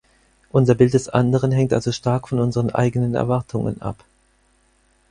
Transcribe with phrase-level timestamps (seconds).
[0.51, 4.03] Unser Bild des Anderen hängt also stark von unseren eigenen Erwartungen ab.